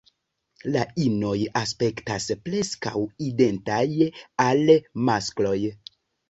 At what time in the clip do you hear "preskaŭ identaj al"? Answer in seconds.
2.47-4.75